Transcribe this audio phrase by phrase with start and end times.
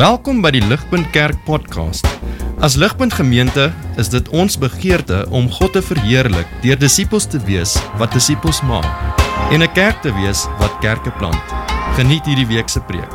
[0.00, 2.06] Welkom by die Ligpunt Kerk podcast.
[2.64, 3.66] As Ligpunt Gemeente
[4.00, 8.88] is dit ons begeerte om God te verheerlik deur disippels te wees wat disippels maak
[9.52, 11.44] en 'n kerk te wees wat kerke plant.
[12.00, 13.12] Geniet hierdie week se preek.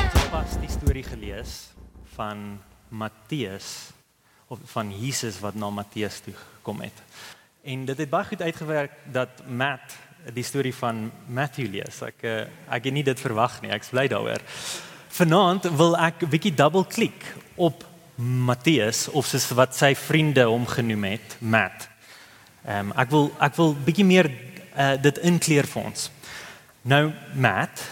[0.00, 1.76] Ons het pas die storie gelees
[2.16, 3.92] van Matteus
[4.48, 6.96] of van Jesus wat na Matteus toe gekom het.
[7.64, 12.02] En dit het baie goed uitgewerk dat Matt die storie van Matthew lees.
[12.04, 13.72] Ek eh, ek het nie dit verwag nie.
[13.74, 14.42] Ek's bly daaroor.
[15.10, 17.24] Vanaand wil ek bietjie double klik
[17.56, 17.84] op
[18.20, 21.88] Matteus of soos wat sy vriende hom genoem het, Matt.
[22.66, 26.10] Ehm um, ek wil ek wil bietjie meer uh, dit inkleer vir ons.
[26.82, 27.82] Nou Matt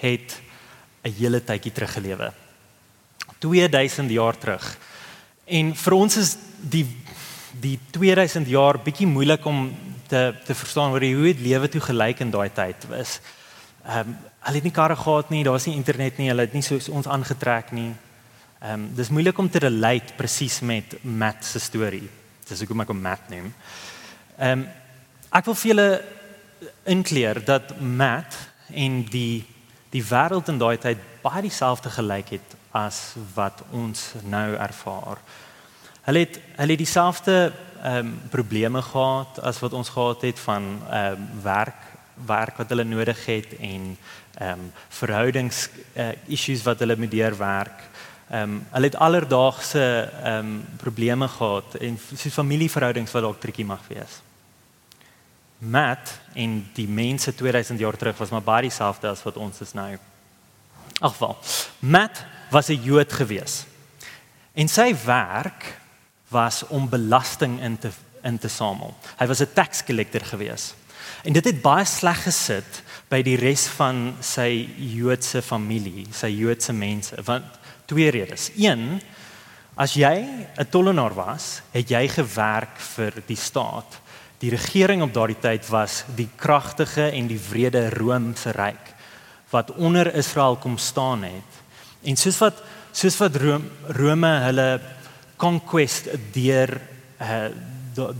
[0.00, 0.38] het
[1.02, 2.32] 'n hele tydjie terug gelewe.
[3.38, 4.78] 2000 jaar terug.
[5.44, 6.86] En vir ons is die
[7.60, 9.72] die 2000 jaar bietjie moeilik om
[10.10, 13.20] te te verstaan hoe hoe het lewe toe gelyk in daai tyd was.
[13.86, 16.54] Ehm um, hulle het nie karre gehad nie, daar was nie internet nie, hulle het
[16.56, 17.92] nie soos ons aangetrek nie.
[18.60, 22.08] Ehm um, dis moeilik om te relate presies met Matt se storie.
[22.48, 23.52] Dis ek hom Matt noem.
[24.38, 24.66] Ehm um,
[25.30, 25.90] ek wil vir julle
[26.84, 28.36] inkleer dat Matt
[28.74, 29.46] en die
[29.90, 35.18] die wêreld in daai tyd baie dieselfde gelyk het as wat ons nou ervaar.
[36.06, 40.82] Hulle het hulle het dieselfde ehm um, probleme gehad as wat ons gehad het van
[40.90, 41.88] ehm um, werk
[42.26, 43.96] werk wat hulle nodig het en
[44.34, 47.82] ehm um, verhoudings uh, issues wat hulle moet deurwerk.
[48.30, 53.64] Ehm um, hulle het alledaagse ehm um, probleme gehad en soos familieverhoudings wat dalk triekie
[53.64, 54.20] mag wees.
[55.58, 59.72] Matt en die mense 2000 jaar terug was maar baie dieselfde as wat ons is
[59.72, 59.96] nou.
[61.00, 61.36] Agval.
[61.78, 63.64] Matt was 'n Jood gewees.
[64.52, 65.79] En sy werk
[66.30, 67.90] was om belasting in te
[68.22, 68.94] in te samel.
[69.16, 70.74] Hy was 'n tax collector gewees.
[71.24, 76.72] En dit het baie sleg gesit by die res van sy Joodse familie, sy Joodse
[76.72, 77.44] mense, want
[77.86, 78.50] twee redes.
[78.56, 79.00] Een,
[79.74, 80.26] as jy
[80.58, 84.00] 'n tollenaar was, het jy gewerk vir die staat.
[84.38, 88.94] Die regering op daardie tyd was die kragtige en die wrede Romeinse ryk
[89.50, 91.50] wat onder Israel kom staan het.
[92.02, 94.80] En soos wat soos wat Rome, Rome hulle
[95.40, 96.74] conquest deur
[97.20, 97.48] uh,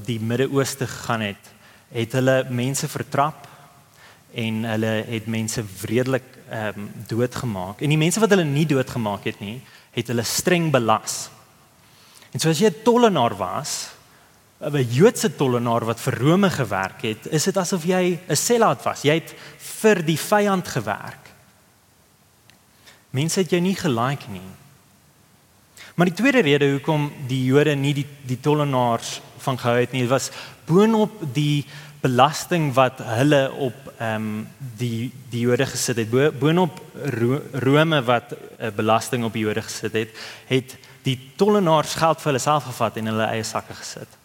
[0.07, 1.51] die Midde-Ooste gegaan het,
[1.93, 3.47] het hulle mense vertrap
[4.41, 7.83] en hulle het mense wreedelik ehm um, doodgemaak.
[7.83, 9.61] En die mense wat hulle nie doodgemaak het nie,
[9.95, 11.29] het hulle streng belas.
[12.35, 13.91] En so as jy 'n tollenaar was,
[14.61, 19.03] 'n Joodse tollenaar wat vir Rome gewerk het, is dit asof jy 'n selaat was.
[19.03, 21.31] Jy het vir die vyand gewerk.
[23.11, 24.51] Mense het jou nie gelike nie.
[26.01, 30.07] Maar die tweede rede hoekom die Jode nie die die tollenaars van gehou het nie,
[30.09, 30.31] was
[30.65, 31.67] boonop die
[32.01, 34.31] belasting wat hulle op ehm um,
[34.81, 36.39] die die Jode gesit het.
[36.41, 36.81] Boonop
[37.53, 40.17] Rome wat 'n uh, belasting op die Jode gesit het,
[40.49, 44.17] het die tollenaars geld vir hulle self gevat en hulle eie sakke gesit.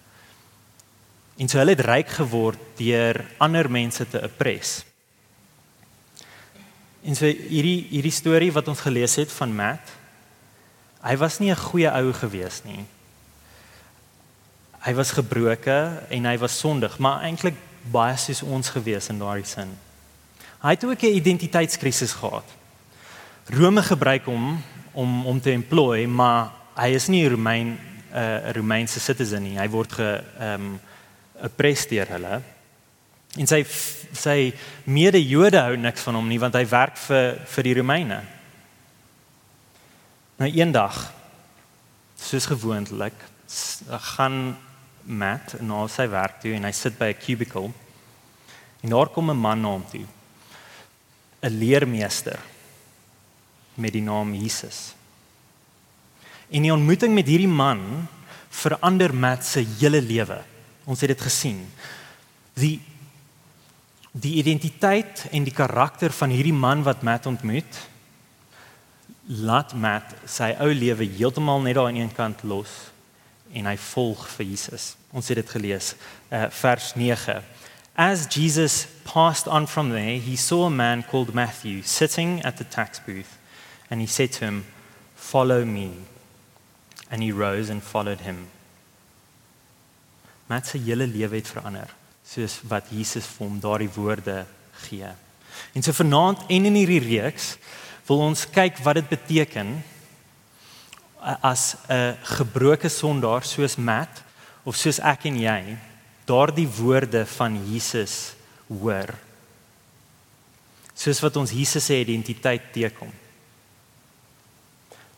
[1.37, 4.85] En so hulle het ryk geword deur ander mense te oppres.
[7.03, 10.04] En so hierdie hierdie storie wat ons gelees het van Matt
[11.05, 12.85] Hy was nie 'n goeie ou gewees nie.
[14.85, 17.55] Hy was gebroke en hy was sondig, maar eintlik
[17.91, 19.77] baie soos ons gewees in daardie sin.
[20.61, 22.45] Hy het ook 'n identiteitskrisis gehad.
[23.45, 28.51] Rome gebruik hom om om te employ, maar hy is nie 'n Romein 'n uh,
[28.51, 29.59] Romeinse citizen nie.
[29.59, 30.79] Hy word ge ehm um,
[31.43, 32.41] oppresteer hulle.
[33.37, 33.65] En sy
[34.15, 38.21] sy mede-Jode hou niks van hom nie want hy werk vir vir die Romeine.
[40.35, 40.97] Nou eendag
[42.19, 43.15] soos gewoonlik
[44.11, 44.57] gaan
[45.05, 47.71] Matt na sy werk toe en hy sit by 'n cubicle.
[48.81, 50.05] En daar kom 'n man na hom toe.
[51.41, 52.39] 'n Leermeester
[53.75, 54.95] met die naam Jesus.
[56.49, 58.07] En die ontmoeting met hierdie man
[58.49, 60.43] verander Matt se hele lewe.
[60.83, 61.71] Ons het dit gesien.
[62.53, 62.81] Die
[64.11, 67.87] die identiteit en die karakter van hierdie man wat Matt ontmoet
[69.25, 72.71] laat Matt sy ou lewe heeltemal net daar aan een kant los
[73.55, 74.95] en hy volg vir Jesus.
[75.15, 75.93] Ons het dit gelees,
[76.29, 77.39] uh, vers 9.
[77.95, 82.67] As Jesus passed on from there, he saw a man called Matthew sitting at the
[82.67, 83.37] tax booth,
[83.89, 84.65] and he said to him,
[85.15, 85.91] "Follow me."
[87.09, 88.49] And he rose and followed him.
[90.47, 91.89] Matt se hele lewe het verander,
[92.25, 95.07] soos wat Jesus vir hom daardie woorde gee.
[95.73, 97.55] En so vanaand en in hierdie reeks
[98.07, 99.83] wil ons kyk wat dit beteken
[101.41, 104.23] as 'n gebroke sondaar soos Matt
[104.63, 105.77] of soos ek en jy
[106.25, 108.35] daardie woorde van Jesus
[108.67, 109.13] hoor.
[110.95, 113.11] soos wat ons Jesus se identiteit teekom.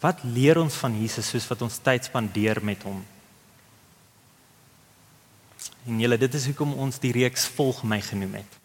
[0.01, 3.03] Wat leer ons van Jesus soos wat ons tyd spandeer met hom?
[5.87, 8.57] En julle, dit is hoekom ons die reeks volg my genoem het.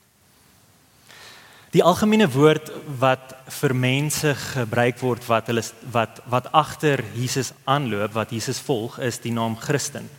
[1.73, 2.67] Die algemene woord
[3.01, 5.63] wat vir mense gebruik word wat hulle
[5.95, 10.11] wat wat agter Jesus aanloop, wat Jesus volg, is die naam Christen.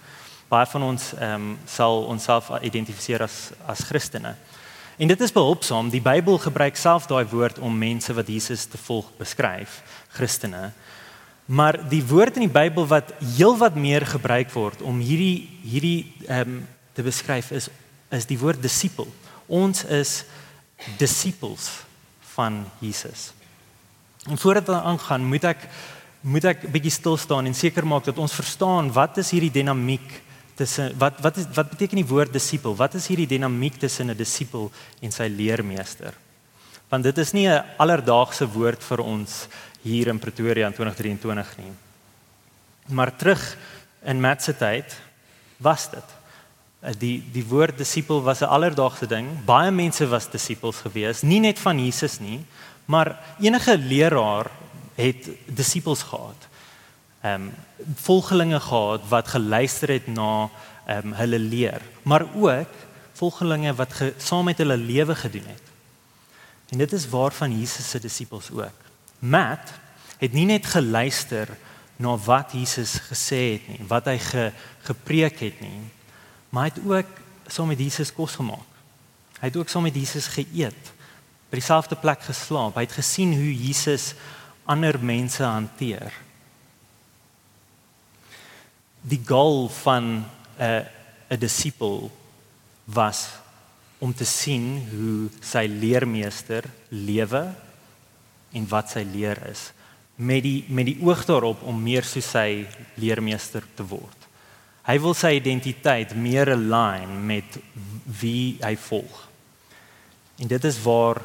[0.49, 3.37] Baie van ons ehm um, sal onsself identifiseer as
[3.69, 4.33] as Christene.
[4.97, 5.93] En dit is behulpsaam.
[5.93, 9.83] Die Bybel gebruik self daai woord om mense wat Jesus te volg beskryf,
[10.17, 10.71] Christene.
[11.45, 16.57] Maar die woord in die Bybel wat heelwat meer gebruik word om hierdie hierdie ehm
[16.57, 16.61] um,
[16.97, 17.69] te beskryf is
[18.09, 19.05] is die woord disipel.
[19.45, 20.23] Ons is
[20.97, 21.69] disippels
[22.33, 23.31] van Jesus.
[24.29, 25.67] En voordat ons aangaan, moet ek
[26.23, 30.05] moet ek bietjie stil staan en seker maak dat ons verstaan wat is hierdie dinamiek
[30.55, 32.77] tussen wat wat is wat beteken die woord disipel?
[32.79, 34.71] Wat is hierdie dinamiek tussen 'n disipel
[35.01, 36.13] en sy leermeester?
[36.89, 39.47] Want dit is nie 'n alledaagse woord vir ons
[39.81, 41.71] hier in Pretoria in 2023 nie.
[42.87, 43.57] Maar terug
[44.05, 44.95] in Matt se tyd
[45.57, 46.22] was dit
[46.99, 49.45] die die woord disipel was 'n alledaagse ding.
[49.45, 52.45] Baie mense was disippels gewees, nie net van Jesus nie,
[52.85, 54.51] maar enige leraar
[54.95, 56.47] het disippels gehad.
[57.21, 57.51] Ehm um,
[57.95, 60.49] volgelinge gehad wat geluister het na
[60.85, 62.69] ehm um, hulle leer, maar ook
[63.13, 65.61] volgelinge wat ge, saam met hulle lewe gedoen het.
[66.69, 68.79] En dit is waarvan Jesus se disippels ook.
[69.19, 69.71] Matt
[70.17, 71.47] het nie net geluister
[71.95, 74.51] na wat Jesus gesê het nie, wat hy ge,
[74.87, 75.83] gepreek het nie,
[76.53, 78.69] maar hy het ook saam met Jesus kos gemaak.
[79.39, 80.91] Hy het ook saam met Jesus geëet.
[81.49, 82.77] By dieselfde plek geslaap.
[82.77, 84.13] Hy het gesien hoe Jesus
[84.69, 86.13] ander mense hanteer.
[89.01, 90.25] Die doel van 'n
[90.61, 90.85] uh,
[91.33, 92.11] 'n disipel
[92.85, 93.29] was
[93.97, 97.55] om te sien hoe sy leermeester lewe
[98.51, 99.71] en wat sy leer is
[100.15, 102.67] met die met die oog daarop om meer soos sy
[103.01, 104.22] leermeester te word.
[104.83, 107.59] Hy wil sy identiteit meer align met
[108.19, 109.21] wie hy volg.
[110.43, 111.21] En dit is waar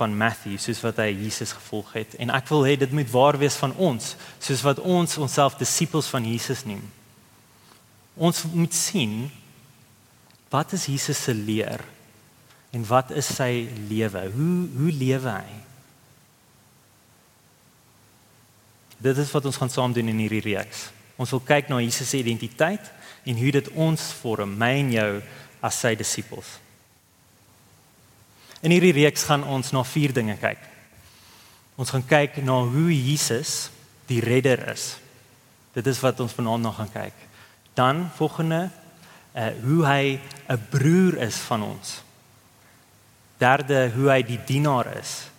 [0.00, 3.36] van Matthew soos wat hy Jesus gevolg het en ek wil hê dit moet waar
[3.40, 6.82] wees van ons soos wat ons onsself disippels van Jesus neem.
[8.16, 9.26] Ons moet sien
[10.52, 11.84] wat is Jesus se leer
[12.72, 14.24] en wat is sy lewe?
[14.32, 15.58] Hoe hoe lewe hy?
[19.00, 20.88] Dit is wat ons gaan saam doen in hierdie reeks.
[21.20, 22.88] Ons wil kyk na Jesus se identiteit
[23.28, 25.10] en hoe dit ons vorm, my en jou
[25.60, 26.56] as sy disippels.
[28.64, 30.62] In hierdie reeks gaan ons na vier dinge kyk.
[31.80, 33.70] Ons gaan kyk na hoe Jesus
[34.08, 34.94] die redder is.
[35.76, 37.26] Dit is wat ons vanaand nog gaan kyk.
[37.76, 38.68] Dan volgende
[39.30, 42.02] uh hoe hy 'n broer is van ons.
[43.38, 45.30] Derde hoe hy die dienaar is.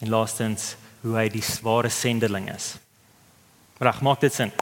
[0.00, 2.76] En laastens hoe hy die ware sendeling is.
[3.78, 4.52] Reg, maak dit sin?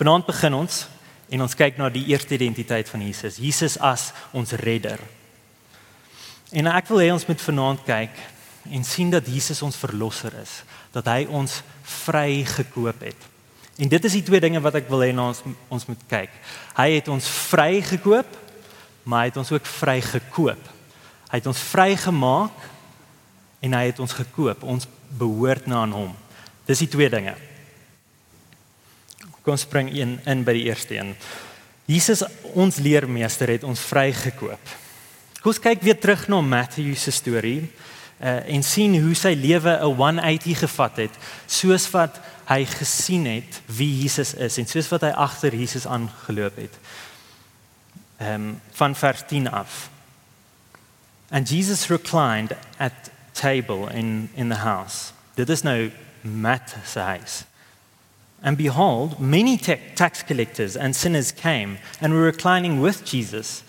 [0.00, 0.86] Vanaand begin ons
[1.32, 5.00] en ons kyk na die eerste identiteit van Jesus, Jesus as ons redder.
[6.52, 8.16] En ek wil hê ons moet vanaand kyk
[8.72, 10.60] en sien dat Jesus ons verlosser is,
[10.92, 11.60] dat hy ons
[12.04, 13.28] vrygekoop het.
[13.80, 15.40] En dit is die twee dinge wat ek wil hê ons
[15.72, 16.34] ons moet kyk.
[16.76, 18.36] Hy het ons vrygekoop,
[19.04, 20.68] maar hy het ons ook vrygekoop.
[21.32, 22.68] Hy het ons vrygemaak
[23.64, 24.66] en hy het ons gekoop.
[24.68, 26.12] Ons behoort na aan hom.
[26.68, 27.34] Dis die twee dinge.
[29.42, 31.14] Kom spring een in by die eerste een.
[31.90, 32.22] Jesus
[32.54, 34.74] ons leermeester het ons vrygekoop.
[35.42, 37.64] Kom ons kyk weer terug na Matthew se storie
[38.22, 43.60] uh, en sien hoe sy lewe 'n 180 gevat het soos wat hy gesien het
[43.66, 46.78] wie Jesus is en soos wat hy agter Jesus aangeloop het.
[48.18, 49.90] Ehm um, van vers 10 af.
[51.30, 55.12] And Jesus reclined at table in in the house.
[55.34, 57.44] Dit is nou Matt se huis.
[58.42, 63.62] And behold, many tax collectors and sinners came and were reclining with Jesus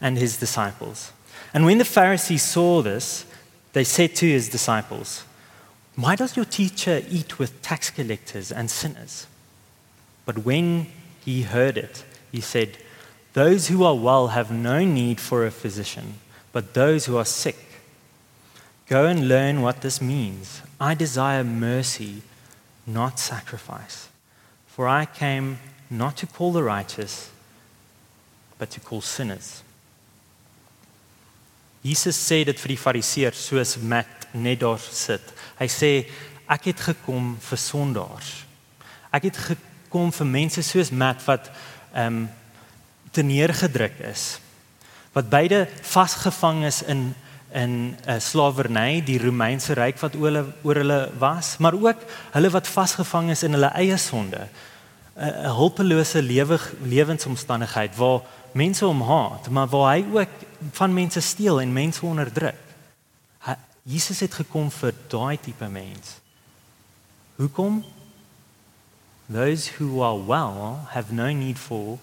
[0.00, 1.12] and his disciples.
[1.54, 3.24] And when the Pharisees saw this,
[3.72, 5.24] they said to his disciples,
[5.94, 9.26] Why does your teacher eat with tax collectors and sinners?
[10.24, 10.88] But when
[11.24, 12.78] he heard it, he said,
[13.32, 16.14] Those who are well have no need for a physician,
[16.52, 17.56] but those who are sick.
[18.88, 20.62] Go and learn what this means.
[20.80, 22.22] I desire mercy,
[22.86, 24.08] not sacrifice.
[24.76, 25.56] For I came
[25.88, 27.30] not to call the righteous,
[28.58, 29.62] but to call sinners.
[31.80, 35.22] Jesus sê dit vir die fariseërs soos Matt net daar sit.
[35.56, 35.90] Hy sê
[36.50, 38.32] ek het gekom vir sondaars.
[39.16, 41.48] Ek het gekom vir mense soos Matt wat
[41.94, 42.26] ehm um,
[43.16, 44.42] teneergedruk is.
[45.16, 47.14] Wat beide vasgevang is in
[47.56, 52.02] in 'n uh, slawerny, die Romeinse ryk wat oor hulle oor hulle was, maar ook
[52.36, 54.48] hulle wat vasgevang is in hulle eie sonde.
[55.16, 58.20] 'n 'n hulpelose lewe lewensomstandigheid waar
[58.52, 60.34] mense hom haat, maar waar hy ook
[60.72, 62.60] van mense steel en mense onderdruk.
[63.38, 66.20] Hy, Jesus het gekom vir daai tipe mens.
[67.36, 67.84] Hoekom?
[69.32, 71.98] Those who are well have no need for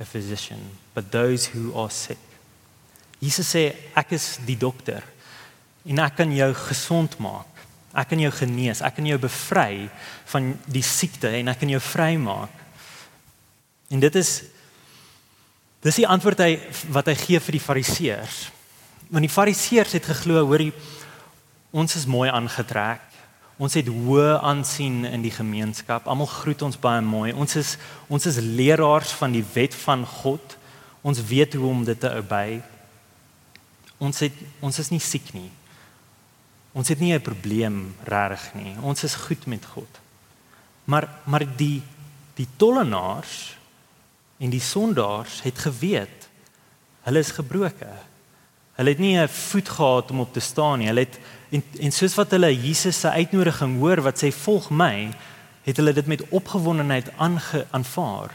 [0.00, 0.58] a physician,
[0.92, 2.23] but those who are sick.
[3.24, 3.64] Jesus sê
[3.96, 5.04] ek is die dokter
[5.84, 7.48] en ek kan jou gesond maak.
[7.94, 9.86] Ek kan jou genees, ek kan jou bevry
[10.32, 12.62] van die siekte en ek kan jou vrymaak.
[13.94, 14.32] En dit is
[15.84, 16.52] dis die antwoord hy
[16.96, 18.38] wat hy gee vir die fariseërs.
[19.12, 20.72] Want die fariseërs het geglo, hoorie,
[21.76, 23.04] ons is mooi aangetrek.
[23.62, 26.08] Ons het hoë aansien in die gemeenskap.
[26.10, 27.30] Almal groet ons baie mooi.
[27.30, 27.76] Ons is
[28.10, 30.56] ons is leraars van die wet van God.
[31.06, 32.58] Ons weet hoe om dit te obey.
[34.04, 35.50] Ons het ons is nie siek nie.
[36.74, 38.76] Ons het nie 'n probleem regtig nie.
[38.82, 40.00] Ons is goed met God.
[40.84, 41.82] Maar maar die
[42.34, 43.56] die tollenaars
[44.38, 46.28] en die sondaars het geweet
[47.04, 47.90] hulle is gebroke.
[48.74, 50.86] Hulle het nie 'n voet gehad om op te staan nie.
[50.86, 51.18] Hulle het
[51.50, 55.14] en, en soos wat hulle Jesus se uitnodiging hoor wat sê volg my,
[55.62, 57.12] het hulle dit met opgewondenheid
[57.70, 58.30] aanvaar.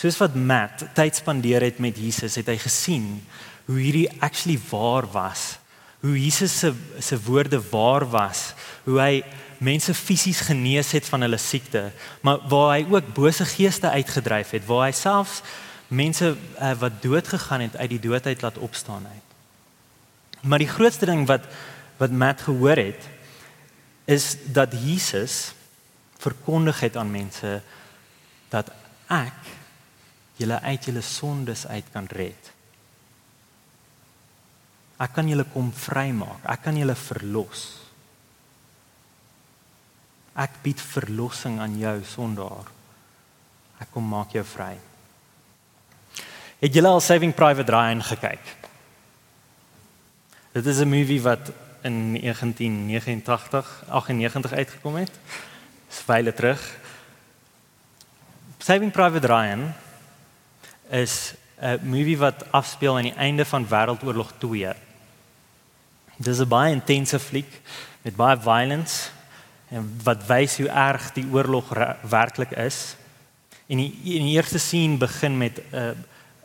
[0.00, 3.18] Soos wat Matt tyd spandeer het met Jesus, het hy gesien
[3.66, 5.58] hoe hierdie actually waar was.
[6.00, 6.70] Hoe Jesus se
[7.04, 8.54] se woorde waar was,
[8.86, 9.20] hoe hy
[9.60, 11.90] mense fisies genees het van hulle siekte,
[12.24, 15.42] maar waar hy ook bose geeste uitgedryf het, waar hy selfs
[15.92, 19.36] mense uh, wat dood gegaan het uit die dood uit laat opstaan het.
[20.40, 21.44] Maar die grootste ding wat
[22.00, 23.04] wat Matt gehoor het
[24.08, 25.52] is dat Jesus
[26.16, 27.58] verkondig het aan mense
[28.48, 28.70] dat
[29.12, 29.59] ek
[30.40, 32.50] julle uit julle sondes uit kan red.
[35.00, 36.44] Ek kan julle kom vrymaak.
[36.52, 37.64] Ek kan julle verlos.
[40.40, 42.68] Ek bied verlossing aan jou sondaar.
[43.80, 44.74] Ek kom maak jou vry.
[46.60, 48.56] Het julle al Saving Private Ryan gekyk?
[50.52, 55.12] Dit is 'n movie wat in 1989, 98 uitgekom het.
[55.88, 56.60] Dis baie terug.
[58.58, 59.72] Saving Private Ryan
[60.90, 64.74] is 'n movie wat afspeel aan die einde van Wêreldoorlog 2.
[66.16, 67.60] Dis 'n baie intense fliek
[68.02, 69.10] met baie violence
[69.68, 72.96] en wat wys hoe erg die oorlog werklik is.
[73.66, 75.90] En die, in die eerste scene begin met 'n uh,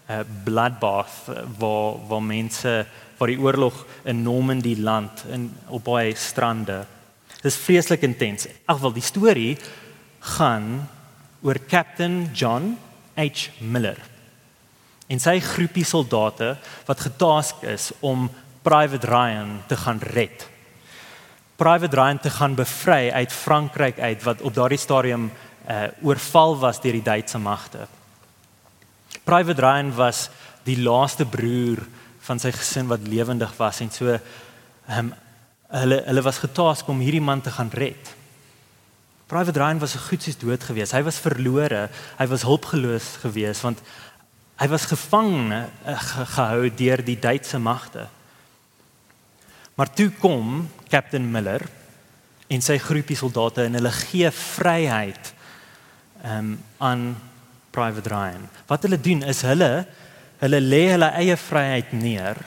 [0.08, 2.86] 'n uh, bloodbath waar waar mense
[3.18, 6.86] waar die oorlog in Normandy land in op baie strande.
[7.42, 8.48] Dis vreeslik intens.
[8.66, 9.58] Agwel die storie
[10.20, 10.90] gaan
[11.42, 12.78] oor Captain John
[13.16, 14.15] H Miller.
[15.08, 16.56] En sy groepie soldate
[16.88, 18.30] wat getask is om
[18.66, 20.48] Private Ryan te gaan red.
[21.56, 25.32] Private Ryan te gaan bevry uit Frankryk uit wat op daardie stadium
[25.70, 27.88] uh oorval was deur die Duitse magte.
[29.24, 30.30] Private Ryan was
[30.64, 31.82] die laaste broer
[32.26, 34.18] van sy gesin wat lewendig was en so
[34.90, 35.14] um,
[35.74, 38.14] hulle hulle was getask om hierdie man te gaan red.
[39.26, 40.94] Private Ryan was so goed soos dood gewees.
[40.94, 41.88] Hy was verlore.
[42.20, 43.82] Hy was hulpeloos gewees want
[44.56, 45.66] hy was gevang uh,
[46.36, 48.08] gehou deur die Duitse magte.
[49.76, 51.66] Maar toe kom Captain Miller
[52.48, 55.34] en sy groepie soldate en hulle gee vryheid
[56.24, 57.08] um, aan
[57.76, 58.48] Private Ryan.
[58.70, 59.72] Wat hulle doen is hulle
[60.40, 62.40] hulle lê hulle eie vryheid neer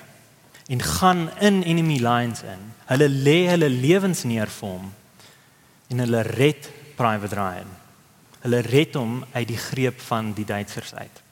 [0.69, 2.65] en gaan in enemy lines in.
[2.89, 4.91] Hulle lê hulle lewens neer vir hom
[5.89, 7.71] en hulle red Private Ryan.
[8.45, 11.25] Hulle red hom uit die greep van die Duitsers uit.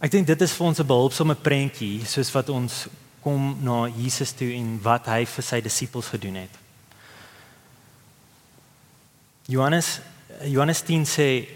[0.00, 2.88] Ek dink dit is vir ons 'n behulpsame prentjie soos wat ons
[3.20, 6.54] kom na Jesus toe en wat hy vir sy disippels gedoen het.
[9.46, 10.00] Johannes
[10.44, 11.46] Johannes 10 sê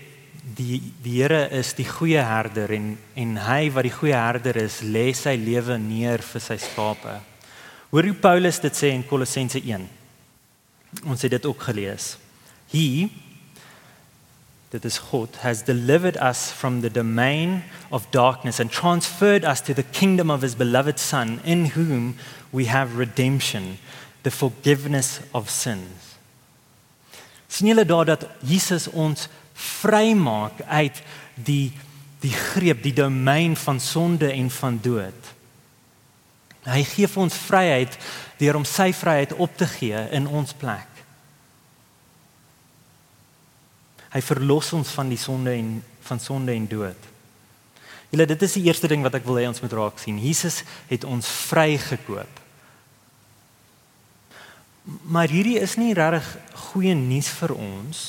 [0.57, 4.83] die die Here is die goeie herder en en hy wat die goeie herder is,
[4.83, 7.21] lê sy lewe neer vir sy skape.
[7.91, 9.89] Hoor hoe Paulus dit sê in Kolossense 1.
[11.07, 12.19] Ons het dit ook gelees.
[12.73, 13.09] He
[14.75, 17.63] that is God has delivered us from the domain
[17.93, 22.17] of darkness and transferred us to the kingdom of his beloved son in whom
[22.51, 23.79] we have redemption
[24.25, 26.19] the forgiveness of sins.
[27.49, 31.03] sien julle daar dat Jesus ons vrymaak uit
[31.35, 31.71] die
[32.19, 35.31] die greep die domein van sonde en van dood?
[36.67, 37.95] Hy gee vir ons vryheid
[38.43, 40.94] deur om sy vryheid op te gee in ons plek
[44.15, 47.11] Hy verlos ons van die sonde en van sonde en dood.
[48.15, 50.21] Julle dit is die eerste ding wat ek wil hê ons moet raak sien.
[50.23, 52.43] Jesus het ons vrygekoop.
[54.85, 56.29] Maar hierdie is nie regtig
[56.69, 58.05] goeie nuus vir ons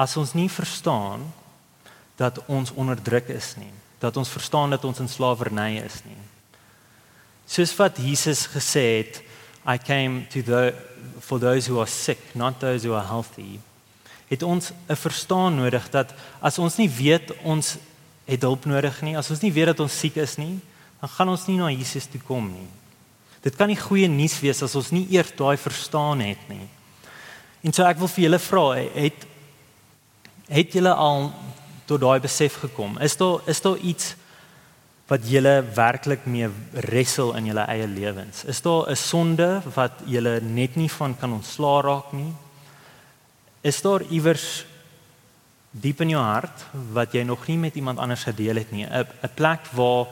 [0.00, 1.26] as ons nie verstaan
[2.16, 6.20] dat ons onderdruk is nie, dat ons verstaan dat ons in slawerny is nie.
[7.50, 9.20] Soos wat Jesus gesê het,
[9.66, 10.72] I came to the
[11.20, 13.60] for those who are sick, not those who are healthy.
[14.30, 17.76] Het ons 'n verstaan nodig dat as ons nie weet ons
[18.24, 20.60] het hulp nodig nie, as ons nie weet dat ons siek is nie,
[21.00, 22.68] dan gaan ons nie na Jesus toe kom nie.
[23.40, 26.68] Dit kan nie goeie nuus wees as ons nie eers daai verstaan het nie.
[27.64, 29.26] En so ek wil vir julle vra, het
[30.50, 31.28] het julle al
[31.86, 32.98] tot daai besef gekom?
[32.98, 34.14] Is daar is daar iets
[35.10, 38.44] wat julle werklik mee wrestle in julle eie lewens?
[38.44, 42.32] Is daar 'n sonde wat julle net nie van kan ontslaa raak nie?
[43.60, 44.64] Is daar iewers
[45.70, 48.86] diep in jou hart wat jy nog nie met iemand anders gedeel het nie?
[48.86, 50.06] 'n 'n plek waar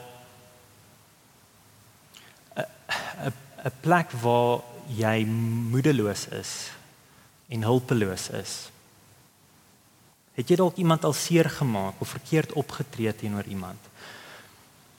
[2.55, 3.33] 'n
[3.65, 5.25] 'n plek waar jy
[5.71, 6.71] moedeloos is
[7.47, 8.69] en hulpeloos is.
[10.33, 13.79] Het jy dalk iemand al seer gemaak of verkeerd opgetree teenoor iemand?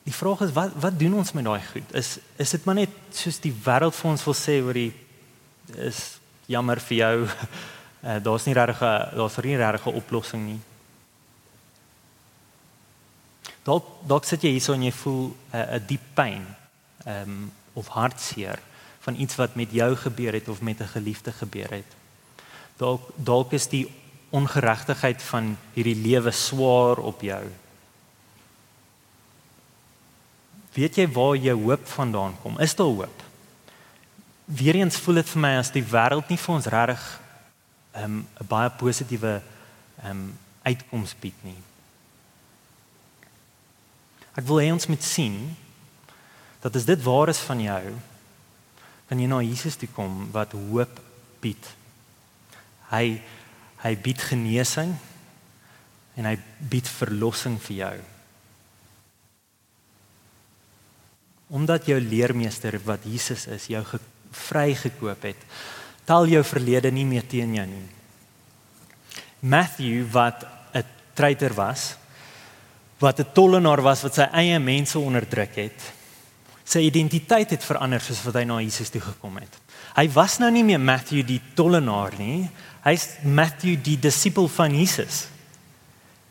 [0.03, 1.95] Die vraag is wat wat doen ons met daai goed?
[1.95, 4.93] Is is dit maar net soos die wêreld vir ons wil sê oor die
[5.77, 7.17] is jammer vir jou.
[8.01, 8.79] Uh, daar's nie regtig
[9.15, 10.61] daar's nie regtig 'n oplossing nie.
[13.63, 16.47] Dalk dalk sit jy hierso en jy voel 'n uh, 'n diep pyn.
[17.05, 18.59] Ehm um, of hartseer
[19.01, 21.91] van iets wat met jou gebeur het of met 'n geliefde gebeur het.
[22.77, 23.93] Dalk dalk is die
[24.31, 27.45] ongeregtigheid van hierdie lewe swaar op jou.
[30.73, 32.59] Weet jy waar jou hoop vandaan kom?
[32.59, 33.23] Is daar hoop?
[34.45, 37.21] Weereens voel dit vir my as die wêreld nie vir ons regtig
[37.95, 39.43] 'n um, baie positiewe
[40.05, 41.59] um, uitkoms bied nie.
[44.39, 45.57] Ek wil hê ons moet sien
[46.61, 47.85] dat as dit waar is van jou,
[49.09, 51.01] kan jy na Jesus toe kom wat hoop
[51.43, 51.71] bied.
[52.93, 53.21] Hy
[53.81, 54.91] hy bied genesing
[56.21, 56.35] en hy
[56.69, 57.95] bied verlossing vir jou.
[61.57, 63.81] Omdat jou leermeester wat Jesus is, jou
[64.31, 65.47] vrygekoop het,
[66.11, 67.87] tel jou verlede nie meer teen jou nie.
[69.41, 70.45] Matthew wat
[70.75, 71.95] 'n traitor was,
[72.99, 75.81] wat 'n tollenaar was wat sy eie mense onderdruk het,
[76.65, 79.59] sy identiteit het verander soos wat hy na Jesus toe gekom het.
[79.97, 82.51] Hy was nou nie meer Matthew die tollenaar nie.
[82.85, 85.29] Hy's Matthew die disipel van Jesus.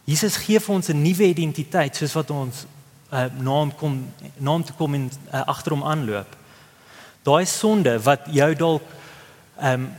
[0.06, 2.65] Jesus gee vir ons 'n nuwe identiteit soos wat ons
[3.12, 6.36] uh, naam kom naam te kom en uh, agter hom aanloop.
[7.24, 8.99] Daai sonde wat jou dalk
[9.60, 9.93] ehm um,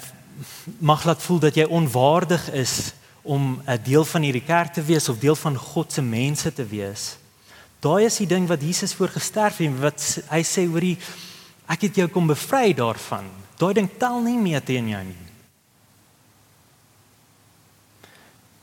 [0.79, 2.93] mag laat voel dat jy onwaardig is
[3.23, 6.67] om 'n deel van hierdie kerk te wees of deel van God se mense te
[6.67, 7.17] wees.
[7.81, 10.99] Daai is die ding wat Jesus voor gesterf het wat hy sê oor die
[11.67, 13.29] ek het jou kom bevry daarvan.
[13.57, 15.27] Daai ding tel nie meer teen jou nie.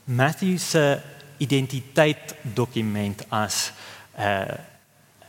[0.04, 1.00] Matthew se
[1.38, 3.72] identiteit dokument as
[4.16, 4.54] 'n uh,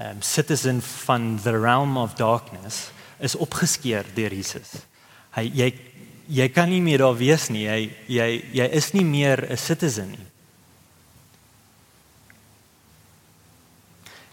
[0.02, 4.70] um, citizen van the realm of darkness is opgeskeur deur Jesus.
[5.40, 5.70] Hy jy
[6.30, 7.66] jy kan nie meer daar wees nie.
[7.66, 10.28] Jy jy jy is nie meer 'n citizen nie.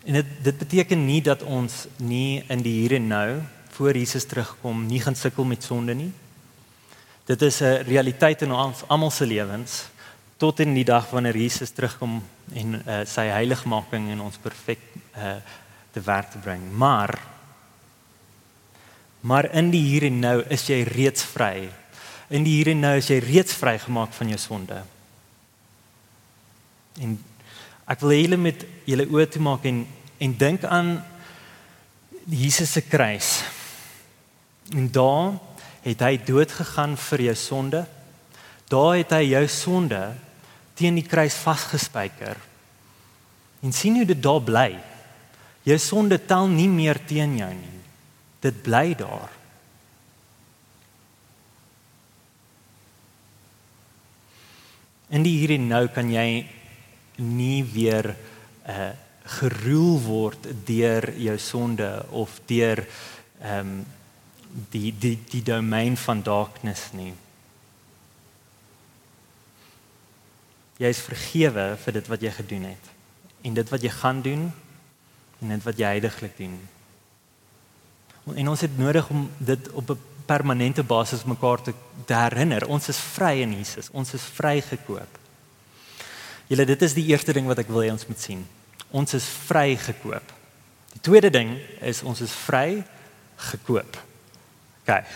[0.07, 3.42] En dit dit beteken nie dat ons nie in die hier en nou
[3.77, 6.12] voor Jesus terugkom nie gaan sukkel met sonde nie.
[7.27, 9.87] Dit is 'n realiteit in ons almal se lewens
[10.37, 14.79] tot in die dag wanneer Jesus terugkom en uh, sy heiligmaking in ons perfek
[15.16, 15.37] uh,
[15.92, 16.73] te werk te bring.
[16.73, 17.36] Maar
[19.20, 21.68] maar in die hier en nou is jy reeds vry.
[22.31, 24.83] In die hier en nou is jy reeds vrygemaak van jou sonde.
[27.00, 27.18] En
[27.87, 29.85] Ek wil julle met julle oë toe maak en
[30.16, 30.94] en dink aan
[32.33, 33.44] Jesus se kruis.
[34.72, 35.37] En daar
[35.85, 37.83] het hy dood gegaan vir jou sonde.
[38.72, 40.00] Daar het hy jou sonde
[40.74, 42.40] teen die kruis vasgespijker.
[43.61, 44.70] En sien hoe dit daar bly.
[45.68, 47.76] Jou sonde tel nie meer teen jou nie.
[48.46, 49.32] Dit bly daar.
[55.09, 56.46] En die hier en nou kan jy
[57.22, 58.14] nie weer
[58.66, 58.92] uh
[59.26, 62.85] geroel word deur jou sonde of deur
[63.40, 63.87] ehm um,
[64.70, 67.11] die die die domein van darkness nie.
[70.78, 72.94] Jy is vergewe vir dit wat jy gedoen het
[73.42, 74.46] en dit wat jy gaan doen
[75.40, 76.56] en dit wat jy heiliglik doen.
[78.35, 81.73] En ons het nodig om dit op 'n permanente basis mekaar te,
[82.05, 82.67] te herinner.
[82.67, 83.89] Ons is vry in Jesus.
[83.91, 85.19] Ons is vrygekoop.
[86.47, 88.47] Julle dit is die eerste ding wat ek wil hê ons moet sien.
[88.91, 90.33] Ons is vrygekoop.
[90.93, 92.85] Die tweede ding is ons is vry
[93.51, 93.99] gekoop.
[94.87, 95.09] Kyk.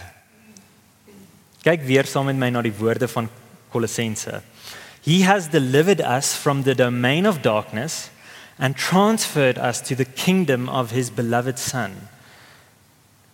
[1.63, 3.29] Kyk weer saam met my na die woorde van
[3.71, 4.43] Kolossense.
[5.03, 8.11] He has delivered us from the domain of darkness
[8.59, 11.93] and transferred us to the kingdom of his beloved son.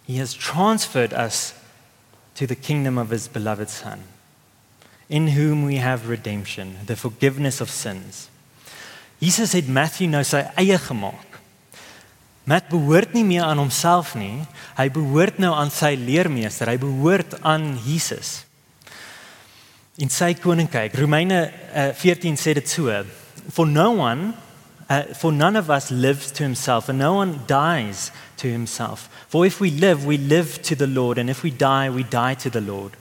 [0.06, 1.54] He has transferred us
[2.34, 4.02] to the kingdom of his beloved son
[5.08, 8.28] in whom we have redemption, the forgiveness of sins.
[9.18, 11.38] Jesus het Matthew nou sy eie gemaak.
[12.46, 14.44] Matt behoort nie meer aan homself nie.
[14.76, 16.70] Hy behoort nou aan sy leermeester.
[16.70, 18.44] Hy behoort aan Jesus.
[19.98, 22.92] In sy koninkryk, Romeine uh, 14 sê dit so:
[23.50, 24.34] For no one
[24.88, 29.08] uh, for none of us lives to himself and no one dies to himself.
[29.28, 32.34] For if we live, we live to the Lord and if we die, we die
[32.34, 32.92] to the Lord.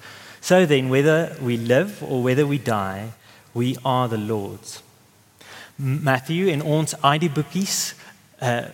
[0.42, 3.14] So then, whether we live or whether we die,
[3.54, 4.84] we are the Lord's.
[5.78, 7.96] Matthew in ons ID boekies
[8.42, 8.68] uh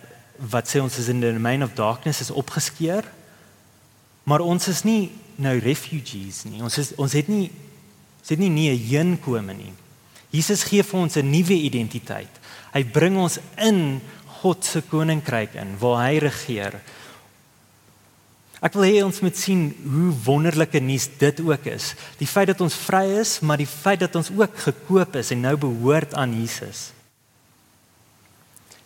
[0.50, 3.06] wat sê ons is in the domain of darkness is opgeskeer.
[4.24, 6.62] Maar ons is nie nou refugees nie.
[6.62, 7.46] Ons is ons het nie
[8.22, 9.72] ons het nie nie 'n heenkome nie.
[10.30, 12.40] Jesus gee vir ons 'n nuwe identiteit.
[12.72, 14.00] Hy bring ons in
[14.40, 16.78] God se koninkryk in waar hy regeer.
[18.62, 21.92] Ek wil hê ons moet sien hoe wonderlike nuus dit ook is.
[22.20, 25.42] Die feit dat ons vry is, maar die feit dat ons ook gekoop is en
[25.42, 26.92] nou behoort aan Jesus.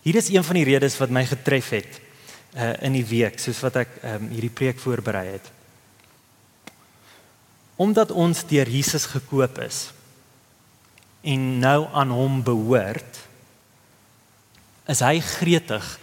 [0.07, 2.03] Hier is een van die redes wat my getref het
[2.57, 5.51] uh in die week soos wat ek um hierdie preek voorberei het.
[7.77, 9.91] Omdat ons deur Jesus gekoop is
[11.27, 13.26] en nou aan hom behoort,
[14.89, 15.99] is hy gretig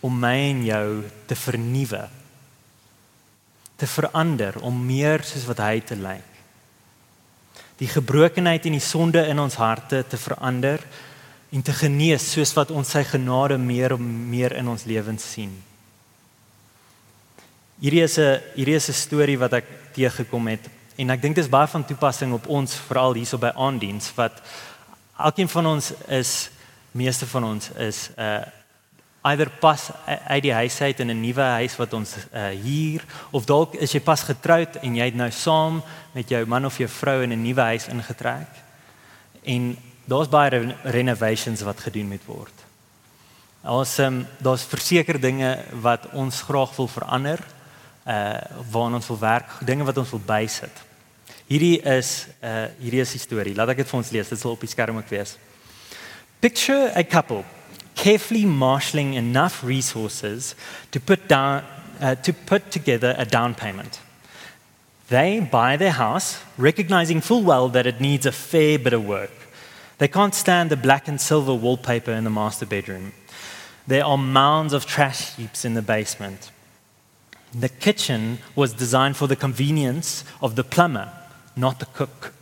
[0.00, 0.88] om my en jou
[1.26, 2.08] te vernuwe
[3.78, 6.26] te verander om meer soos wat hy te lyk.
[7.78, 10.82] Die gebrokenheid en die sonde in ons harte te verander
[11.54, 15.54] en te genees soos wat ons sy genade meer en meer in ons lewens sien.
[17.78, 20.68] Hierdie is 'n hierdie is 'n storie wat ek teëgekom het
[20.98, 24.42] en ek dink dit is baie van toepassing op ons veral hierso by aandiens wat
[25.16, 26.50] elkeen van ons is
[26.92, 28.44] meeste van ons is uh,
[29.22, 29.90] eider pas
[30.26, 33.92] uit die huis uit in 'n nuwe huis wat ons uh, hier of dalk is
[33.92, 37.32] jy pas getroud en jy het nou saam met jou man of jou vrou in
[37.32, 38.48] 'n nuwe huis ingetrek
[39.44, 39.76] en
[40.08, 42.54] daar's baie renovations wat gedoen moet word.
[43.68, 45.50] Ons um, daar's verseker dinge
[45.82, 47.40] wat ons graag wil verander,
[48.08, 50.84] uh waar ons wil werk, dinge wat ons wil bysit.
[51.48, 53.54] Hierdie is uh hierdie is die storie.
[53.56, 54.30] Laat ek dit vir ons lees.
[54.32, 55.36] Dit sal op die skerm ook wees.
[56.40, 57.44] Picture a couple
[57.96, 60.54] carefully marshalling enough resources
[60.92, 61.64] to put, down,
[62.00, 63.98] uh, to put together a down payment.
[65.08, 69.32] They buy their house, recognizing full well that it needs a fair bit of work.
[69.98, 73.14] They can't stand the black and silver wallpaper in the master bedroom.
[73.88, 76.52] There are mounds of trash heaps in the basement.
[77.52, 81.10] The kitchen was designed for the convenience of the plumber,
[81.56, 82.32] not the cook.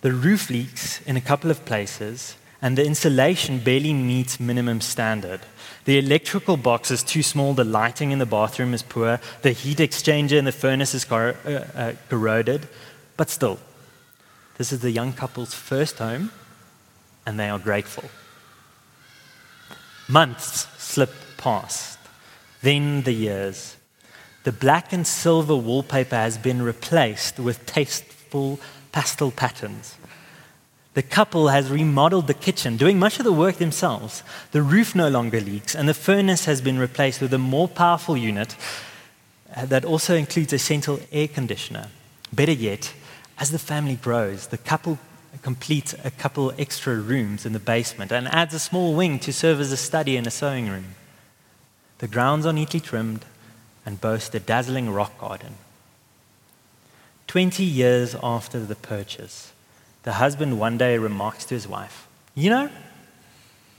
[0.00, 5.40] The roof leaks in a couple of places, and the insulation barely meets minimum standard.
[5.84, 9.78] The electrical box is too small, the lighting in the bathroom is poor, the heat
[9.78, 11.34] exchanger in the furnace is uh,
[11.74, 12.68] uh, corroded,
[13.16, 13.58] but still,
[14.58, 16.30] this is the young couple's first home,
[17.24, 18.04] and they are grateful.
[20.08, 21.98] Months slip past,
[22.62, 23.76] then the years.
[24.44, 28.58] The black and silver wallpaper has been replaced with tasteful
[28.92, 29.96] pastel patterns.
[30.94, 34.24] The couple has remodeled the kitchen, doing much of the work themselves.
[34.50, 38.16] The roof no longer leaks, and the furnace has been replaced with a more powerful
[38.16, 38.56] unit
[39.54, 41.88] uh, that also includes a central air conditioner.
[42.32, 42.92] Better yet,
[43.38, 44.98] as the family grows, the couple
[45.42, 49.60] completes a couple extra rooms in the basement and adds a small wing to serve
[49.60, 50.96] as a study and a sewing room.
[51.98, 53.24] The grounds are neatly trimmed
[53.86, 55.54] and boast a dazzling rock garden.
[57.28, 59.52] 20 years after the purchase,
[60.02, 62.70] the husband one day remarks to his wife, You know,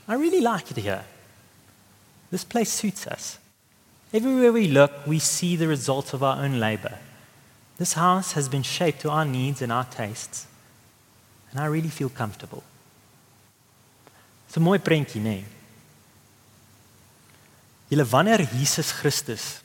[0.06, 1.04] I really like it here.
[2.30, 3.38] This place suits us.
[4.12, 6.98] Everywhere we look, we see the results of our own labor.
[7.78, 10.46] This house has been shaped to our needs and our tastes,
[11.50, 12.62] and I really feel comfortable.
[14.46, 15.40] It's 'n mooi prentjie, nê?
[15.40, 15.44] Nee.
[17.88, 19.60] Julle wanneer Jesus Christus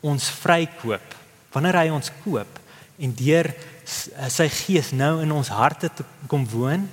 [0.00, 1.14] ons vrykoop,
[1.52, 2.58] wanneer hy ons koop
[2.98, 3.54] en deur
[3.90, 6.86] sy gees nou in ons harte te kom woon.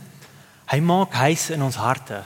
[0.67, 2.23] Hy maak huis in ons harte.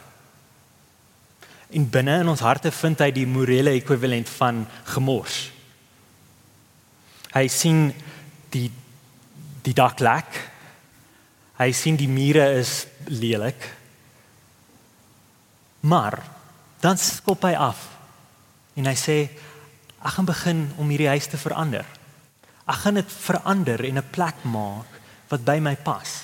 [1.71, 5.43] En binne in ons harte vind hy die morele ekwivalent van gemors.
[7.31, 7.91] Hy sien
[8.51, 8.69] die
[9.61, 10.39] die dak lek.
[11.61, 13.61] Hy sien die mure is lelik.
[15.85, 16.17] Maar
[16.81, 17.87] dan skop hy af
[18.77, 19.17] en hy sê
[20.01, 21.85] ek gaan begin om hierdie huis te verander.
[22.67, 24.89] Ek gaan dit verander en 'n plek maak
[25.29, 26.23] wat by my pas.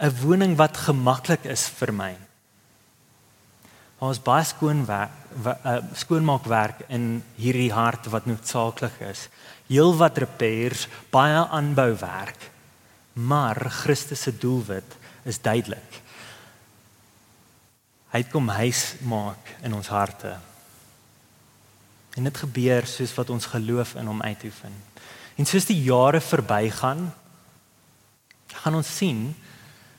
[0.00, 2.16] 'n Woning wat gemaklik is vir my.
[3.98, 5.12] Ons baie skoon werk,
[5.46, 9.28] uh, skoonmaakwerk in hierdie hart wat noodsaaklik is.
[9.70, 12.50] Heelwat repairs, baie aanbouwerk.
[13.14, 16.02] Maar Christus se doelwit is duidelik.
[18.12, 20.36] Hy kom huis maak in ons harte.
[22.14, 24.74] En dit gebeur soos wat ons geloof in hom uitoefen.
[25.34, 27.08] En soos die jare verbygaan,
[28.64, 29.26] gaan ons sien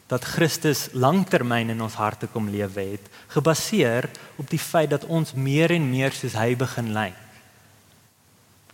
[0.07, 4.07] dat Christus langtermyn in ons harte kom lewe het, gebaseer
[4.39, 7.17] op die feit dat ons meer en meer soos hy begin lyk.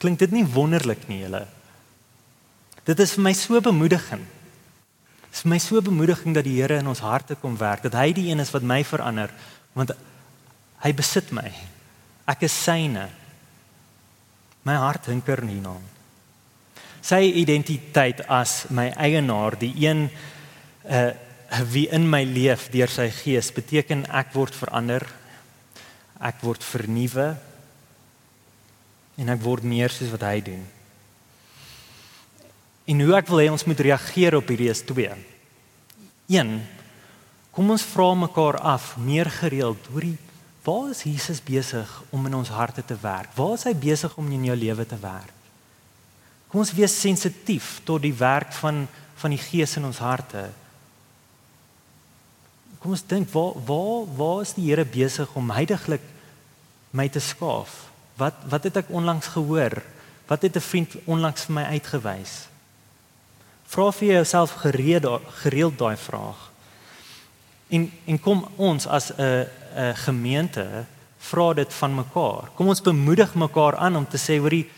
[0.02, 1.45] Klink dit nie wonderlik nie, julle?
[2.86, 4.26] Dit is vir my so bemoedigend.
[5.30, 7.95] Dit is vir my so bemoediging dat die Here in ons harte kom werk, dat
[7.95, 9.32] hy die een is wat my verander,
[9.78, 9.93] want
[10.84, 11.47] hy besit my.
[12.28, 13.08] Ek is syne.
[14.67, 15.78] My hart hinker hierna.
[17.01, 20.09] Sy identiteit as my eienaar, die een
[20.85, 21.11] uh
[21.67, 25.03] wie in my leef deur sy gees, beteken ek word verander.
[26.23, 27.25] Ek word vernuwe
[29.19, 30.61] en ek word meer soos wat hy doen.
[32.87, 35.11] En hoe ek wil hê ons moet reageer op hierdie is twee.
[36.31, 36.55] 1
[37.51, 40.15] Kom ons vra mekaar af meer gereeld, hoorie,
[40.63, 43.33] waar is Jesus besig om in ons harte te werk?
[43.35, 45.40] Waar is hy besig om in jou lewe te werk?
[46.51, 48.83] Kom ons wees sensitief tot die werk van
[49.21, 50.47] van die Gees in ons harte.
[52.81, 56.03] Kom ons dink waar waar waar is die Here besig om heiliglik
[56.91, 57.75] my te skaaf?
[58.19, 59.77] Wat wat het ek onlangs gehoor?
[60.27, 62.49] Wat het 'n vriend onlangs vir my uitgewys?
[63.71, 65.07] Vra vir jouself gereed
[65.43, 66.51] gereeld daai vraag.
[67.69, 70.85] En en kom ons as 'n 'n gemeente
[71.17, 72.49] vra dit van mekaar.
[72.55, 74.69] Kom ons bemoedig mekaar aan om te sê hoorie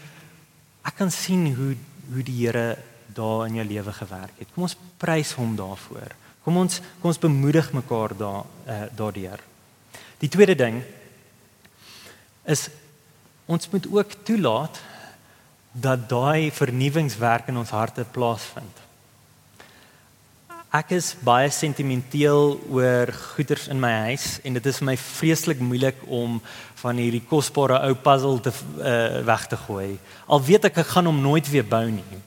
[0.84, 1.74] ek kan sien hoe
[2.14, 2.78] hoe die Here
[3.16, 4.50] daar in jou lewe gewerk het.
[4.54, 6.12] Kom ons prys hom daarvoor.
[6.44, 9.40] Kom ons kom ons bemoedig mekaar daar uh, daardeur.
[10.20, 10.82] Die tweede ding
[12.44, 12.68] is
[13.46, 14.82] ons moet ook toelaat
[15.72, 18.83] dat daai vernuwingswerk in ons harte plaasvind.
[20.74, 25.60] Ek is baie sentimenteel oor goederes in my huis en dit is vir my vreeslik
[25.62, 26.40] moeilik om
[26.80, 28.50] van hierdie kosbare ou puzzle te
[28.82, 30.00] uh, weg te gooi.
[30.26, 32.18] Al weet ek ek gaan hom nooit weer bou nie.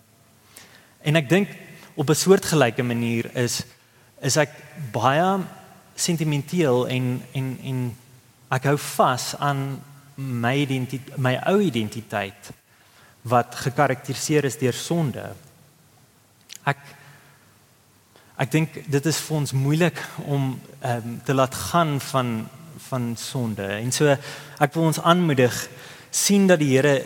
[1.03, 1.51] En ek dink
[1.99, 3.65] op 'n soortgelyke manier is
[4.23, 4.55] is ek
[4.95, 5.43] baie
[5.97, 7.81] sentimenteel en en en
[8.55, 9.83] ek hou vas aan
[10.15, 12.53] my identiteit, my ou identiteit
[13.27, 15.35] wat gekarakteriseer is deur sonde.
[16.63, 16.79] Ek
[18.37, 22.49] Ek dink dit is vir ons moeilik om ehm um, te laat gaan van
[22.89, 23.65] van sonde.
[23.65, 24.13] En so
[24.61, 25.55] ek wil ons aanmoedig
[26.11, 27.01] sien dat die Here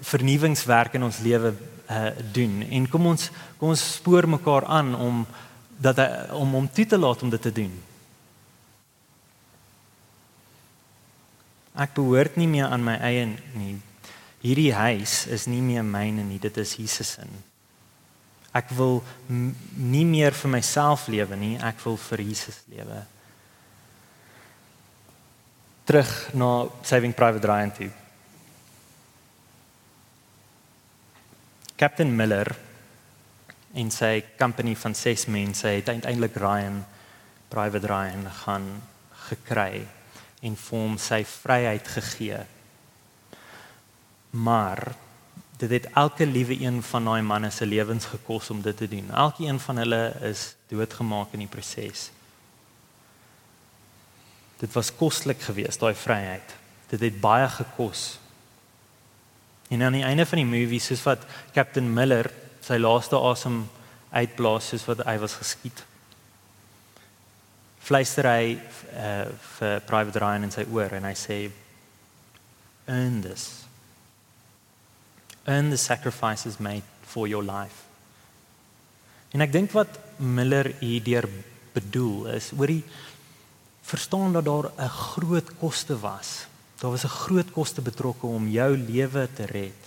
[0.00, 1.52] vernuwingswerk in ons lewe
[1.90, 2.62] uh doen.
[2.70, 5.26] En kom ons kom ons spoor mekaar aan om
[5.80, 7.72] dat hy, om hom toe te laat om dit te doen.
[11.80, 13.76] Ek behoort nie meer aan my eie nie.
[14.40, 17.28] Hierdie huis is nie meer myne nie, dit is Jesus se.
[18.56, 18.98] Ek wil
[19.30, 23.04] nie meer vir myself lewe nie, ek wil vir Jesus lewe.
[25.86, 26.50] Terug na
[26.86, 27.90] Saving Private Ryan toe.
[31.80, 32.50] Captain Miller
[33.80, 36.82] en sy company van 6 mense het uiteindelik Ryan
[37.50, 38.66] Private Ryan gaan
[39.30, 39.86] gekry
[40.42, 42.42] en vir hom sy vryheid gegee.
[44.30, 44.90] Maar
[45.60, 49.10] dit het elke liewe een van daai manne se lewens gekos om dit te doen.
[49.10, 52.08] Elkeen van hulle is doodgemaak in die proses.
[54.60, 56.56] Dit was koslik geweest daai vryheid.
[56.88, 58.18] Dit het baie gekos.
[59.68, 62.32] En aan die einde van die movie soos wat Captain Miller
[62.64, 63.62] sy laaste asem
[64.10, 65.84] uitblaas soos wat hy was geskiet.
[67.80, 71.42] Fluister hy uh, vir Private Ryan in sy oor en hy sê
[72.88, 73.69] earn this
[75.50, 77.86] earn the sacrifices made for your life.
[79.34, 81.28] En ek dink wat Miller hierdeur
[81.74, 82.82] bedoel is, hoorie
[83.90, 86.46] verstaan dat daar 'n groot koste was.
[86.80, 89.80] Daar was 'n groot koste betrokke om jou lewe te red.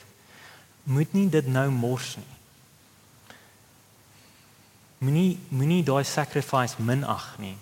[0.84, 2.34] Moet nie dit nou mors nie.
[4.97, 7.58] Moenie moenie daai sacrifice minag nie.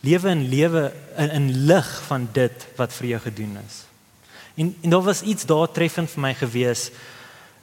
[0.00, 3.84] Lewe in lewe in, in lig van dit wat vir jou gedoen is.
[4.54, 6.90] En en daar was iets daar treffend vir my gewees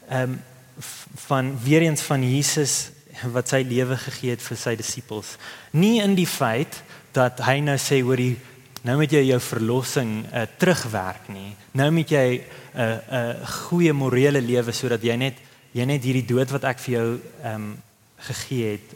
[0.09, 0.41] ehm um,
[1.27, 2.89] van weer eens van Jesus
[3.31, 5.37] wat sy lewe gegee het vir sy disippels.
[5.71, 6.81] Nie in die feit
[7.15, 8.35] dat hy nou sê hoor die
[8.85, 11.55] Nou moet jy jou verlossing uh, terugwerk nie.
[11.73, 12.43] Nou moet jy 'n
[12.77, 15.37] uh, 'n uh, goeie morele lewe sodat jy net
[15.73, 17.07] jy net hierdie dood wat ek vir jou
[17.43, 17.77] ehm um,
[18.17, 18.93] gegee het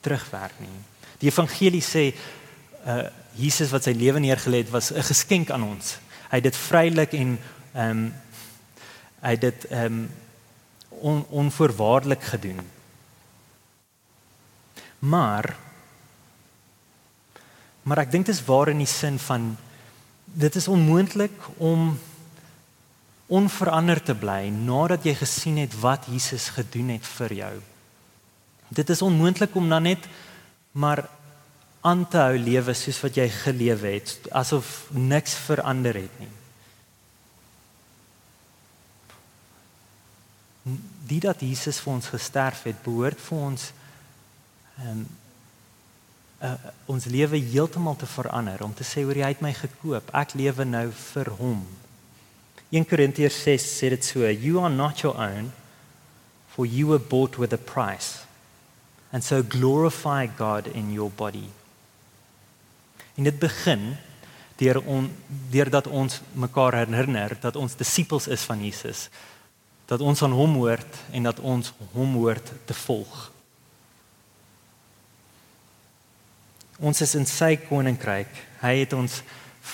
[0.00, 0.78] terugwerk nie.
[1.18, 2.14] Die evangelie sê
[2.86, 5.98] uh Jesus wat sy lewe neergelê het was 'n geskenk aan ons.
[6.30, 7.38] Hy het dit vrylik en
[7.74, 8.14] ehm um,
[9.20, 10.10] hy het dit ehm um,
[11.00, 12.60] on, onvoorwaardelik gedoen.
[14.98, 15.56] Maar
[17.84, 19.56] maar ek dink dit is waar in die sin van
[20.24, 21.98] dit is onmoontlik om
[23.26, 27.54] onverander te bly nadat jy gesien het wat Jesus gedoen het vir jou.
[28.68, 30.08] Dit is onmoontlik om dan net
[30.72, 31.04] maar
[31.84, 36.32] aan te hou lewe soos wat jy gelewe het, asof niks verander het nie.
[41.04, 43.70] Die dat Jesus vir ons gesterf het, behoort vir ons
[44.78, 45.04] ehm um,
[46.44, 46.54] uh,
[46.90, 50.66] ons lewe heeltemal te verander om te sê hoor jy het my gekoop, ek lewe
[50.68, 51.62] nou vir hom.
[52.74, 55.52] 1 Korintiërs 6 sê dit so, you are not your own
[56.54, 58.24] for you were bought with a price.
[59.12, 61.46] And so glorify God in your body.
[63.14, 63.94] En dit begin
[64.58, 65.06] deur on
[65.50, 69.08] deurdat ons mekaar herinner dat ons disippels is van Jesus.
[69.86, 73.30] Dat ons aan hom hoort en dat ons hom hoort te volg.
[76.78, 78.30] Ons is in sy koninkryk.
[78.60, 79.20] Hy het ons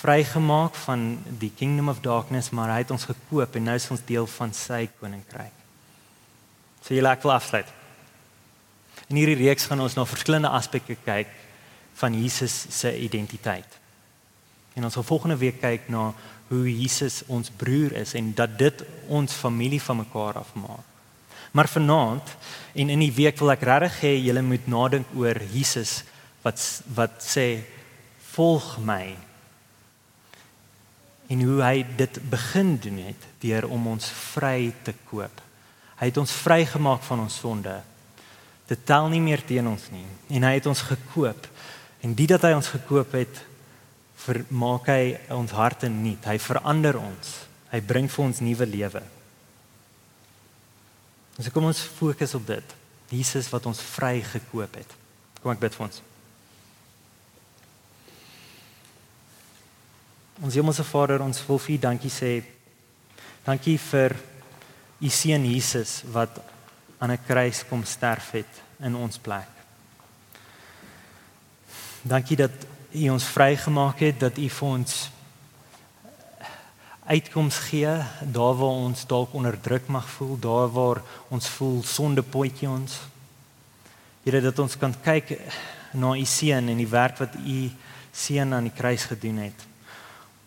[0.01, 4.05] vrygemaak van die kingdom of darkness, maar hy het ons gekoop en nou is ons
[4.07, 5.57] deel van sy koninkryk.
[6.81, 7.69] So jy laat afsluit.
[9.11, 11.33] In hierdie reeks gaan ons na verskillende aspekte kyk
[12.01, 13.79] van Jesus se identiteit.
[14.79, 16.13] En ons sal volgende week kyk na
[16.51, 20.87] hoe Jesus ons broer is en dat dit ons familie van mekaar afmaak.
[21.51, 22.37] Maar vanaand
[22.75, 26.01] en in die week wil ek regtig hê julle moet nadink oor Jesus
[26.43, 26.59] wat
[26.95, 27.63] wat sê
[28.35, 29.15] volg my.
[31.31, 35.43] En hoe hy dit begin doen het deur om ons vry te koop.
[36.03, 37.77] Hy het ons vrygemaak van ons sonde.
[38.71, 41.47] Dit tel nie meer teen ons nie en hy het ons gekoop.
[42.03, 43.43] En dit dat hy ons gekoop het,
[44.21, 45.05] vermaak hy
[45.35, 46.27] ons harte nuut.
[46.27, 47.33] Hy verander ons.
[47.71, 49.03] Hy bring vir ons nuwe lewe.
[51.39, 52.77] Ons kom ons fokus op dit.
[53.11, 54.97] Jesus wat ons vry gekoop het.
[55.41, 56.03] Kom ek bid vir ons.
[60.41, 62.33] Ons Hemelse Vader, ons wil vir U dankie sê.
[63.45, 64.17] Dankie vir
[65.01, 66.41] U seun Jesus wat
[67.01, 69.49] aan 'n kruis kom sterf het in ons plek.
[72.03, 72.53] Dankie dat
[72.93, 75.11] U ons vrygemaak het, dat U vir ons
[77.11, 82.99] uitkoms gee daar waar ons dalk onderdruk mag voel, daar waar ons voel sondepotjie ons.
[84.25, 85.35] Here dat ons kan kyk
[85.93, 87.71] na U seun en die werk wat U
[88.13, 89.67] seun aan die kruis gedoen het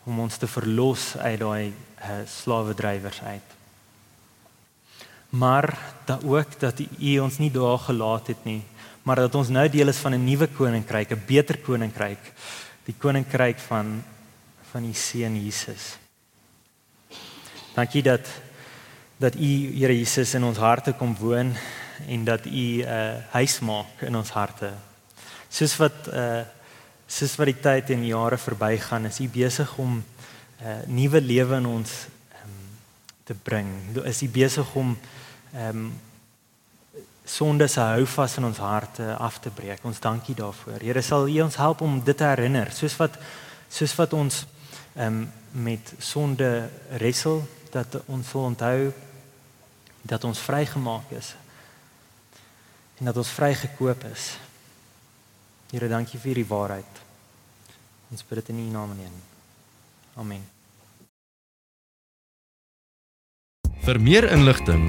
[0.03, 3.53] om ons te verlos uit daai uh, slawedrywers uit
[5.33, 8.61] maar dat ook dat U ons nie daar gelaat het nie,
[9.03, 12.31] maar dat ons nou deel is van 'n nuwe koninkryk, 'n beter koninkryk,
[12.85, 14.03] die koninkryk van
[14.71, 15.97] van U seun Jesus.
[17.73, 18.27] Dankie dat
[19.17, 21.53] dat U Here Jesus in ons harte kom woon
[22.07, 24.73] en dat U 'n uh, huis maak in ons harte.
[25.49, 26.41] Soos wat uh
[27.07, 30.03] soos wat die tyd en jare verbygaan, is U besig om 'n
[30.65, 31.91] uh, nuwe lewe in ons
[32.43, 32.77] um,
[33.23, 33.67] te bring.
[34.03, 34.97] Is U besig om
[35.53, 35.93] ehm um,
[37.25, 39.83] sonde se hou vas in ons harte af te breek.
[39.85, 40.81] Ons dankie daarvoor.
[40.81, 43.17] Here sal U ons help om dit te herinner, soos wat
[43.69, 44.45] soos wat ons
[44.95, 48.91] ehm um, met sonde wrestel dat ons sal onthou
[50.01, 51.35] dat ons vrygemaak is
[52.99, 54.37] en dat ons vrygekoop is.
[55.71, 56.99] Here, dankie vir die waarheid.
[58.13, 59.21] Ons bid dit in U naam en
[60.15, 60.43] Amen.
[63.83, 64.85] Vir meer inligting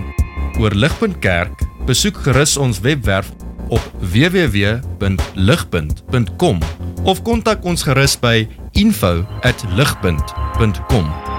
[0.60, 3.28] oor Ligpunt Kerk, besoek gerus ons webwerf
[3.68, 6.58] op www.ligpunt.com
[7.04, 11.33] of kontak ons gerus by info@ligpunt.com